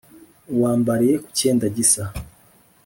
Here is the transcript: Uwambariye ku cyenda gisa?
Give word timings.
Uwambariye 0.53 1.15
ku 1.23 1.29
cyenda 1.37 1.65
gisa? 1.75 2.03